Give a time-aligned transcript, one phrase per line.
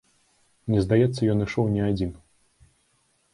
[0.71, 2.17] Мне здаецца, ён ішоў не адзін.